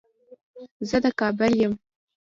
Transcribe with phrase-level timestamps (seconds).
[0.89, 1.73] زه د کابل يم